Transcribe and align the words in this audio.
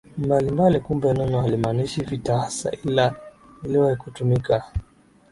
mbalimbali 0.17 0.79
Kumbe 0.79 1.13
neno 1.13 1.41
halimaanishi 1.41 2.03
vita 2.03 2.37
hasa 2.37 2.71
ila 2.83 3.15
liliwahi 3.63 3.95
kutumika 3.95 4.63